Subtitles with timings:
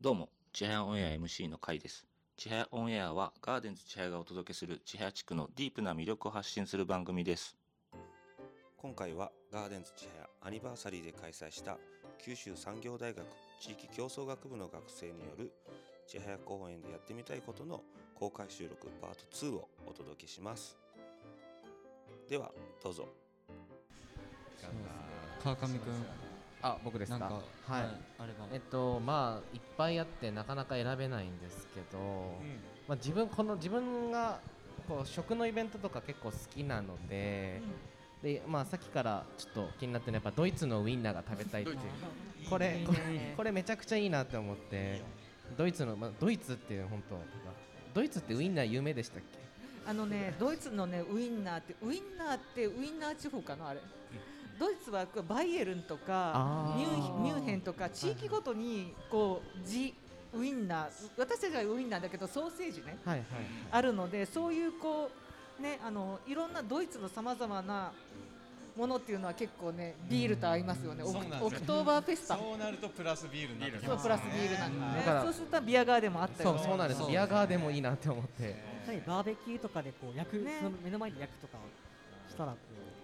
[0.00, 2.06] どうも、ちはやオンエア MC の会です。
[2.36, 7.56] ちはやオンエアはガーデンズちはやがお届けするちはや地区のディープな魅力を発信する番組です。
[8.76, 11.78] 今回はガーデンズちはやアニバーサリーで開催した
[12.24, 13.26] 九州産業大学
[13.60, 15.50] 地域競争学部の学生による
[16.06, 17.82] ちはや公園でやってみたいことの
[18.14, 20.78] 公開収録パート2をお届けします。
[22.28, 22.52] では、
[22.84, 23.08] どうぞ。
[25.42, 26.27] 川上くん
[26.62, 27.18] あ僕ですか？
[27.18, 27.42] なんかはい、
[28.18, 28.46] あれば。
[28.52, 31.98] えっとまあいっぱいあってなかなか選べないんですけど、
[32.88, 34.40] まあ、自分この自分が
[34.88, 37.60] こう食のイベントとか結構好きなので,、
[38.22, 41.78] でまあ、さっきからちょっと気になってるのはやっぱドイツのウインナーが食べたいっていう。
[42.48, 42.98] これこれ
[43.36, 45.02] これめちゃくちゃいいなって思って
[45.56, 47.18] ドイツの、まあ、ドイツっていう本当
[47.94, 49.38] ドイツってウインナー有名でしたっけ？
[49.86, 53.80] あのね、ドイツのね、ウインナーって、ウインナーってウインナー地方かな、あれ。
[54.58, 59.94] ドイツはバイエルンとかミュンミュンヘンとか地域ごとにこうジ
[60.34, 63.26] ウインナー私たちはウインナーだけどソーセージねはいはい
[63.70, 65.10] あるのでそういうこ
[65.58, 67.92] うねあのいろんなドイツのさまざまな
[68.76, 72.36] ものっていうのは結構ねビールと合いますよね、オクそうなんオクトーバーフェスタ。
[72.36, 76.56] そうなるとプラスビールになってきますそうプラスビールなんでだからねそうするとビアガーデンもあったよ。
[76.56, 77.02] そうそうなんです。
[77.08, 78.42] ビアガーデンもいいなって思って。
[78.44, 78.48] や
[78.86, 80.58] はりバーベキューとかでこう焼く、ね。
[80.60, 81.58] その目の前で焼くとか
[82.30, 82.97] したらこう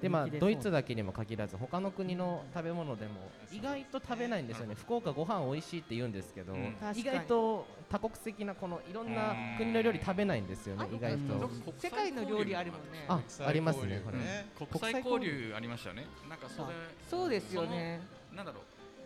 [0.00, 4.74] でまあドイツだけにも限らず他の国の食べ物でも意外と食べないんですよね。
[4.74, 6.54] 福岡ご飯美味しいって言うんですけど、
[6.94, 11.50] 意外と多国籍なこのいろんな国の料理食べないんですよねあ意外と。
[11.78, 13.04] 世界の料理あるもんね。
[13.08, 14.18] あありますねこれ。
[14.66, 16.06] 国際交流ありましたよね。
[16.28, 16.68] なんかそれ
[17.08, 18.00] そうですよね。
[18.34, 18.64] なんだろう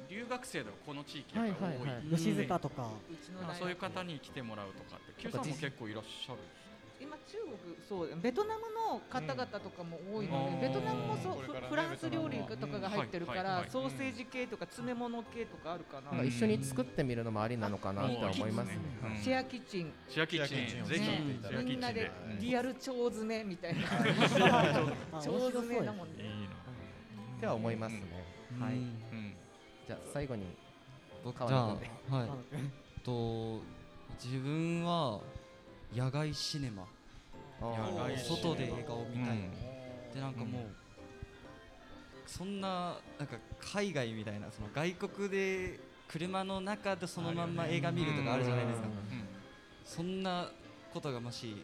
[0.08, 1.68] 留学生ではこの地域やっぱり多い。
[1.70, 2.16] はいはいはい。
[2.16, 2.90] 吉塚とか、
[3.58, 6.38] そういう方に来てもらうとかって、Q さんも結構いらっしゃる。
[7.04, 10.60] 今中国そうベトナムの方々とかも多いので、うん。
[10.60, 13.46] ベトナムもそうねフランス料理とかが入ってるからうん。
[13.46, 16.20] はいはいはいソーセージ系とか詰め物系とかあるかな、なん。
[16.20, 18.78] か一緒に作ってみるのもありなのかなって思いますね。
[19.16, 19.22] うん。
[19.22, 19.92] シェアキッチン。
[20.08, 21.58] シェアキッチン、ぜひねシェアキッチン。
[21.58, 22.10] でみんなで。
[22.40, 23.80] リアル腸詰めみたいな。
[25.12, 26.24] あ腸詰めだもんね。
[26.24, 26.54] いいの。
[27.36, 28.02] っては思いますね。
[28.60, 28.72] はい。
[28.72, 28.78] うん。
[28.78, 29.34] うん。
[29.86, 30.46] じゃあ最後に
[31.24, 31.76] 僕じ川野ゃあ
[32.08, 32.30] 君はい。
[33.02, 33.60] と
[34.22, 35.20] 自分は
[35.92, 36.86] 野外シネマ。
[37.60, 39.50] 野外で映画を見たい、うん。
[40.14, 40.62] でなんかもう、
[42.26, 45.78] そんななんか海外みたいなその外国で
[46.08, 48.92] 車の中でそのまんま映画見るとかあるじゃないですか、うん。
[49.84, 50.50] そんな
[50.92, 51.56] ことがもし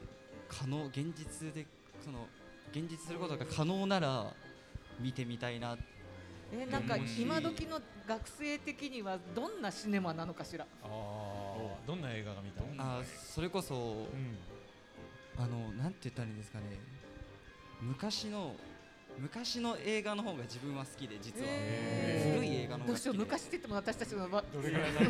[0.49, 1.67] 可能現実で
[2.05, 2.27] その
[2.73, 4.33] 現実することが可能なら
[5.01, 5.77] 見てみたいな
[6.53, 10.67] えなんか今時の学生的にはどんなシネマなのかしら。
[10.83, 11.50] あー
[11.87, 14.37] どんな映画が見たのあそれこそ、うん。
[15.39, 16.79] あのなんて言ったらいいんですかね。
[17.81, 18.55] 昔の
[19.19, 21.49] 昔の映画の方が自分は好きで実は、
[22.33, 25.05] 古い映画のどうしよう方が好きで昔って言っても私たちのばどれぐらいなん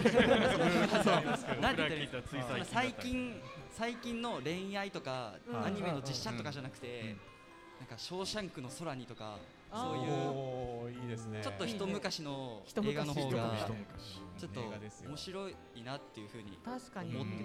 [2.64, 5.64] 最近最近の恋愛とか、うん。
[5.64, 7.16] アニメの実写とかじゃなくて、
[7.78, 9.38] なんか「ショーシャンクの空に」とか
[9.72, 11.40] そういういいですね。
[11.42, 13.68] ちょっと一昔の一昔映画の方が
[14.38, 14.60] ちょっと
[15.06, 15.54] 面白い
[15.84, 17.14] なっていうふうに確かに。
[17.14, 17.44] 思ってて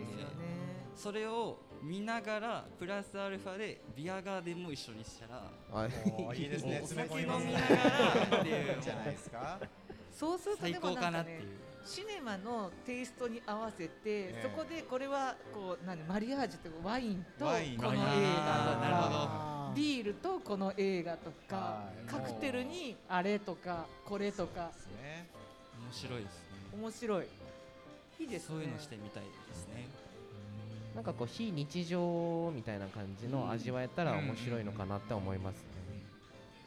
[0.96, 5.84] それを見ながらプラスアルファでビアガーデンも一緒にしたら
[6.34, 6.46] い。
[6.46, 6.81] いですね。
[6.84, 8.81] お詰め込酒飲みみますねながらっていう。
[8.81, 9.59] じゃないですか
[10.12, 11.66] そうすると最でも高かななんかねっていう。
[11.85, 17.74] シネマのテイストに合わせて、えそこでこれはこう何マリアージュというかワインとこのワイン。
[17.74, 18.80] 映画。
[18.81, 22.09] なるほどビールとこの映画とかはい。
[22.09, 24.72] カクテルにあれとかこれとか。
[24.74, 25.28] ですね。
[25.80, 26.41] 面白いですね。
[26.81, 27.25] 面白い。
[28.19, 28.47] いいですね。
[28.47, 29.88] そういうのしてみたいですね。
[30.96, 35.62] なんかこう非日常みたいな感じの味わえたら面白いのかなって思いますね。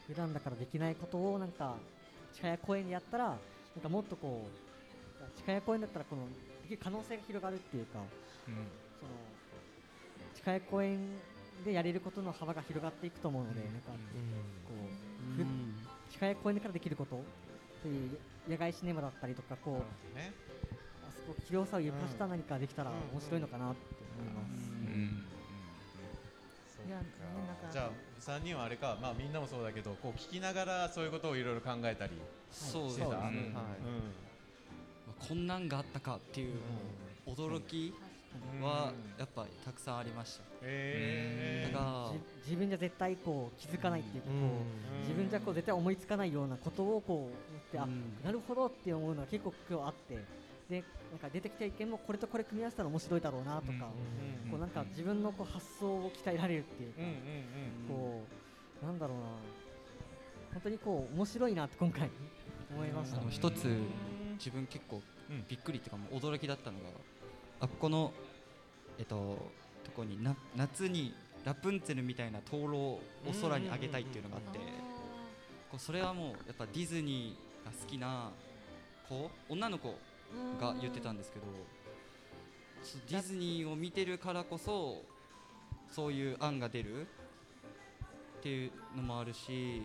[0.07, 1.77] 普段だからできないことをなんか
[2.35, 3.37] 近谷公園でやったらなん
[3.83, 6.23] かもっとこう近谷公園だったらこの
[6.63, 7.99] できる可能性が広がるっていうか
[8.45, 8.57] その
[10.35, 10.99] 近谷公園
[11.65, 14.73] でやれることの幅が広がっていくと思うので、なんかこ
[15.39, 15.47] う、ふ
[16.11, 17.21] 近谷公園からできることっ
[17.83, 19.83] ていう野外シネマだったりとかこ
[20.15, 20.33] うね。
[21.07, 23.81] あそこ広さを生かした何かできたらうん面白いのかなって
[24.21, 24.71] 思います。
[24.71, 25.25] うん。
[26.77, 27.03] そういや
[27.71, 32.13] じゃあ三人はあれかまあみんなもそうだけどこう聞きながらそういうことをいろいろ考えたり
[32.51, 33.05] そうですね。
[33.05, 33.33] そうだはい。
[33.33, 33.53] うん。
[35.29, 36.55] こんなんがあったかっていう
[37.27, 37.93] 驚き
[38.61, 40.45] はやっぱりたくさんありました。
[40.63, 42.13] えだか
[42.45, 48.23] じ自分じゃ絶対こう気づかないっていうかこう、うん自分じゃこう絶対思いつかないようなことをこう言って、うん。
[48.23, 50.25] あなるほどって思うのが結構今日あって
[50.69, 53.73] でなんか出てきた意見もこれとこれ組み合わせたら面白いだろうなとか、
[54.45, 54.51] うん。
[54.51, 57.01] こうなんか自分のこう発想を鍛えられるっていうか、
[57.89, 58.23] こ
[58.83, 59.25] うなんだろうな。
[60.53, 62.11] 本当にこう面白いなって今回
[62.75, 63.21] 思いました。
[63.21, 63.69] あの一つ
[64.39, 66.85] 自分結構うんびっくりっていうかもう驚きだったのが
[67.61, 68.13] あこの
[68.99, 69.51] えっと
[69.85, 71.15] とこにな夏に
[71.45, 73.01] ラプンツェルみたいな灯籠を
[73.43, 74.59] 空に上げたいっていうのがあって
[75.71, 78.31] こうそれはもうやっぱディズニーが好きな
[79.09, 79.99] 子女の子
[80.61, 81.47] が言ってたんですけど
[83.09, 85.03] ディズニーを見てるからこそ
[85.91, 87.07] そういう案が出るっ
[88.43, 89.83] ていうのもあるし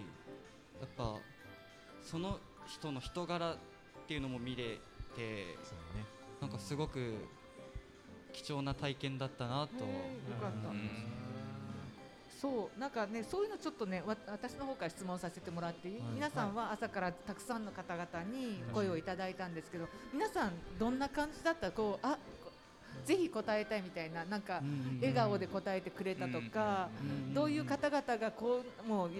[0.80, 1.16] やっぱ
[2.02, 3.58] その人の人柄っ
[4.08, 4.80] ていうのも見れ
[5.16, 5.58] て
[6.42, 7.16] なんかすごく
[8.34, 9.90] 貴重な体験だったなと、よ
[10.42, 10.90] かった、うん。
[12.42, 21.72] そうなんかねそういうのちょっとねわ私の方から質問させてもらっていい、皆さんは朝からたくさんの方々に声をいただいたんですけど、皆さんどんな感じだった？
[21.72, 22.52] こうあこ
[23.06, 24.62] ぜひ答えたいみたいななんか
[25.00, 26.90] 笑顔で答えてくれたとか、
[27.34, 29.12] どういう方々がこうもう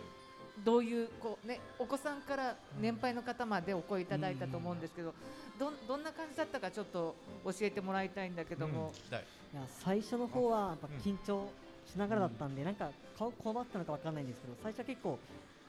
[0.64, 5.14] どういうこうねお子さんから年配の方までお声いただいたと思うんですけど、
[5.60, 7.16] どんどんな感じだったかちょっと
[7.46, 8.92] 教えてもらいたいんだけども。
[8.92, 9.26] 聞きたい。
[9.54, 11.48] いや最初の方はやっぱうん緊張
[11.86, 15.20] しながらだったんで、なんか顔こったのかわかんないんですけど最初は結構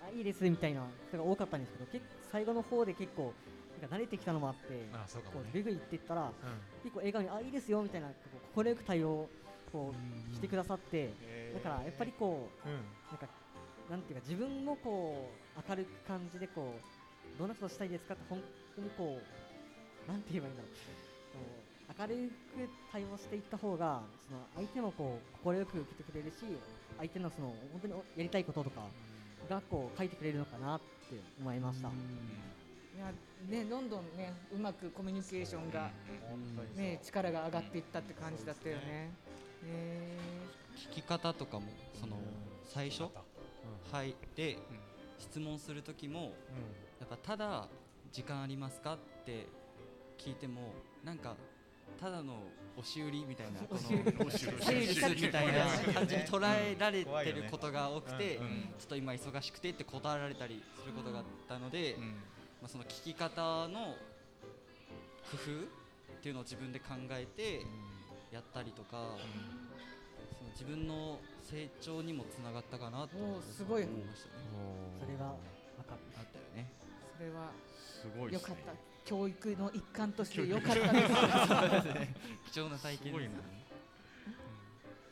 [0.06, 3.32] あいいですみたいな人が多かったんですけど結最後の方で結構
[3.80, 5.46] なんか慣れてきたのもあってあそうかもね。
[5.46, 6.32] こうグイグイっていったらう
[6.82, 8.14] 結構笑顔にあいいですよみたいなこ
[8.60, 9.30] う快く対応を
[9.72, 9.94] こ
[10.32, 11.12] うしてくださって
[11.54, 12.74] だからやっぱりこううん。
[13.10, 13.26] なんか
[13.90, 15.44] なんていうか自分もこう。
[15.68, 16.74] 明るく感じでこ
[17.36, 18.42] うどんなことしたいですかって本
[18.74, 20.72] 当にこうなんて言えばいいんだろう。
[21.96, 22.32] 明る
[22.66, 26.42] く対応していった方がその相手もこう快く受けてくれるし
[26.98, 28.80] 相手のその本当にやりたいこととか
[29.48, 30.84] がこう書いてくれるのかなって
[31.38, 31.88] 思いました。
[31.88, 31.90] い
[32.98, 33.12] や
[33.48, 35.92] ね、どんどんねうまくコミュニケーションが、
[36.74, 39.12] ね、力が上がっていったって感じだったよね。
[39.66, 40.16] へ
[40.90, 41.66] 聞き方とかも
[42.00, 42.16] その
[42.66, 43.04] 最初？
[43.92, 44.58] 入って
[45.18, 46.32] 質問する時も
[47.00, 47.68] やっぱただ
[48.12, 49.46] 時間ありますかって
[50.18, 50.72] 聞いても
[51.04, 51.36] なんか
[52.00, 52.42] ただの
[52.76, 58.42] 押し売りみたいな このセールスみたいな感じに捉えられてることが多くてちょ
[58.84, 61.96] っと今忙しくてって断られたりすることがあったので、
[62.60, 63.96] まあ、その聞き方の
[65.30, 65.64] 工夫
[66.16, 67.64] っていうのを自分で考えて
[68.32, 69.24] やったりとか、そ
[70.44, 74.34] の自分の成長にもつながったかなとすごい思いましたね。
[75.00, 75.32] それがわ
[75.86, 76.70] かるあったよね。
[77.16, 78.94] それはすごいですね良かった。
[79.04, 81.06] 教育の一環として良かったで
[82.46, 82.50] す。
[82.52, 83.64] 貴重な体験ですね。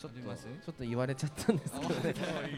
[0.03, 2.15] ちょっとちょっと言われちゃったんですけどね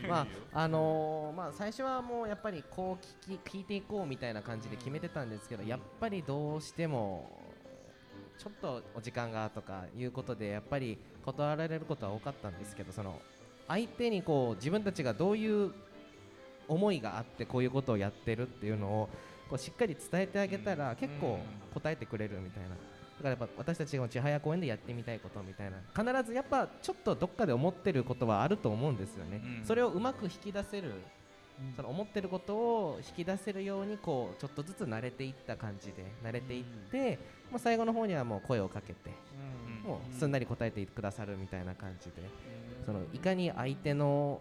[0.09, 7.44] まああのーまあ最初はもうやっぱりこう聞き聞いていこうみたいな感じで決めてたんですけどやっぱりどうしても
[8.39, 13.21] ちょっとお時間がとかいうことでやっぱり断られることは多かったんですけどその
[13.69, 15.73] 相手にこう自分たちがどういう
[16.69, 19.09] 思いがあってこういうことをやってるっていうのを
[19.49, 21.39] こうしっかり伝えてあげたら結構
[21.73, 22.71] 答えてくれるみたいな。
[22.71, 29.65] だからやっぱ私たちが千早公園でやってみたいことみたいな必ずやっぱちょっとどっかで思ってることはあると思うんですよね、うん。
[29.65, 30.95] それをうまく引き出せる、
[31.77, 37.19] その思ってることを引き出せるようにこうちょっとずつ慣れていった感じで慣れていって、
[37.51, 39.11] もう最後の方にはもう声をかけて、
[39.85, 39.91] うん。
[39.91, 42.13] もうすんなり答えてくださるみたいな感じで、
[42.85, 44.41] そのいかに相手の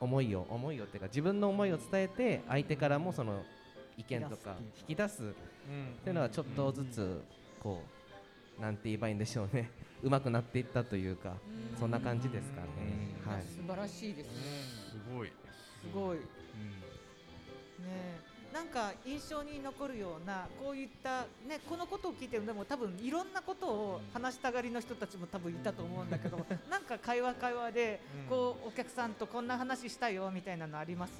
[0.00, 3.42] 思いを思いをっていうか自分の思いを伝えて相手からもその
[3.96, 4.56] 意見とか。
[4.88, 5.24] 引き出すっ
[6.02, 7.22] ていうのはちょっとずつ
[7.60, 8.01] こう
[8.62, 9.68] なんて言えばいいんでしょうね。
[10.02, 11.34] 上手くなっていったというか
[11.78, 12.66] そんな感じですかね。
[13.26, 13.42] はい。
[13.42, 14.32] 素晴らしいですね。
[14.90, 15.28] すごい。
[15.28, 15.34] す
[15.92, 16.18] ごい。
[16.18, 16.22] ね
[17.88, 18.32] え。
[18.54, 26.36] なんか印象に残るようなこういったねこのことを聞いてるでも多分いろんなことを話したがりの人たちも多分いたと思うんだけど
[26.70, 31.14] なんか会話会話でこうお客さんとこんな話したよみたいなのあります？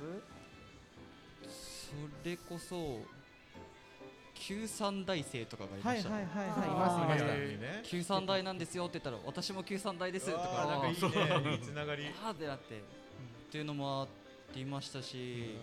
[1.42, 3.00] それこそ
[4.44, 6.08] 九三大生とかがいました。
[6.08, 6.14] ね。
[6.16, 6.68] はいはいはい。
[6.68, 7.26] いますいました。
[7.26, 7.82] ね。
[7.84, 10.66] 九三大なんですよって言ったら私も九三大ですとか。
[10.66, 11.52] なんかいいね。
[11.52, 12.06] いいつながり。
[12.24, 14.08] あーってなってっていうのもあっ
[14.52, 15.58] ていましたし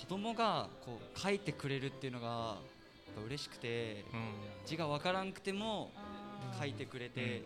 [0.00, 2.32] 子供がこう書いてくれるっていうのがや
[3.12, 4.02] っぱ嬉しくて
[4.64, 5.92] 字がわからんくても
[6.58, 7.42] 書いてくれて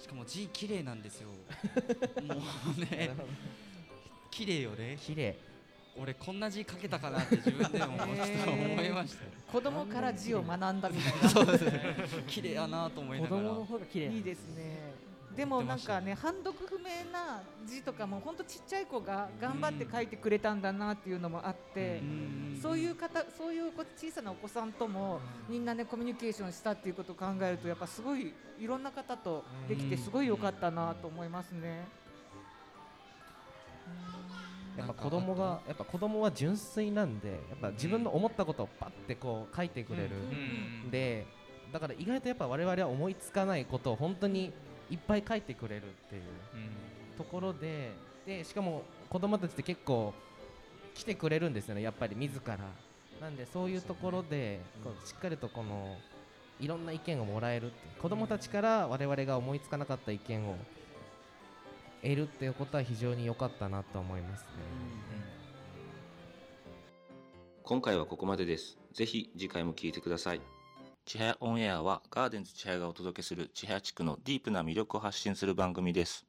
[0.00, 1.28] しかも字綺麗なんですよ。
[2.26, 2.36] も
[2.78, 3.10] うね
[4.30, 4.96] 綺麗よね。
[5.00, 5.36] 綺麗
[6.00, 9.24] 俺こんな字書けたかなって自分でも思いました。
[9.52, 11.28] 子供から字を学んだみたいな。
[11.28, 11.96] そうですね。
[12.26, 13.42] 綺麗やなと思い子ながら。
[13.42, 14.06] 供の方が綺麗。
[14.08, 14.92] いいですね。
[15.36, 22.02] でもなんかね、判読不明な字とかも本当ちっちゃい子が頑張って書いてくれたんだなっていうのもあって、
[22.60, 31.86] そういう方、そういうこ小さなお子さんともみんなねコミュニケーションしたっていうことを考えるとやっぱすごいいろんな方とできてすごい良かったなと思いますね。
[34.76, 40.10] やっぱ子供がやっぱ子供は純粋なんでやっぱ自分の思ったことをパッてこう書いてくれる、
[40.90, 41.26] で
[41.72, 44.52] だから意外とやっぱ我々は思いつかないことを本当に
[44.90, 46.22] いっぱい書いてくれるっていう
[47.16, 47.92] ところで
[48.26, 50.14] でしかも子供たちって結構
[50.94, 52.58] 来てくれるんですよねやっぱり自ら。
[53.20, 55.96] なんでそういうところでこうしっかりとこの
[56.60, 60.56] いろんな意見をもらえる子供たちから我々が思いつかなかった意見を
[62.02, 64.48] 得るっていうことは非常に良かったなと思いますね、
[67.62, 68.76] 今回はここまでです。
[68.92, 70.40] ぜひ次回も聞いてください。
[71.04, 76.26] 千早オンエアはガーデンズ千早がお届けする千早地区のディープな魅力を発信する番組です。